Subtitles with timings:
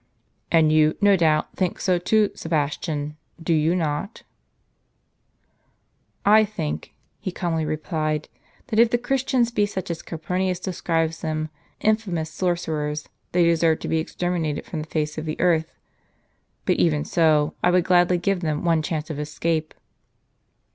[0.51, 4.23] "And you, no doubt, think so too, Sebastian; do you not?
[6.25, 8.27] ""I think," he calmly replied,"
[8.69, 11.49] that if the Christians be such as Calpurnius describes them,
[11.81, 15.75] infamous sorcerers, they desei've to be exterminated from the face of the earth.
[16.65, 19.75] But even so, I would gladly give them one chance of escape."